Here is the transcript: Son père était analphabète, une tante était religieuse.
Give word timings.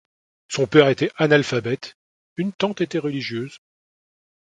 Son 0.47 0.65
père 0.65 0.87
était 0.89 1.11
analphabète, 1.17 1.95
une 2.37 2.53
tante 2.53 2.81
était 2.81 2.97
religieuse. 2.97 3.59